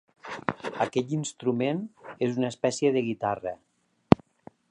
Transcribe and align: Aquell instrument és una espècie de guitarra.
Aquell 0.85 1.11
instrument 1.17 1.83
és 2.29 2.41
una 2.41 2.51
espècie 2.55 2.93
de 2.97 3.07
guitarra. 3.11 3.57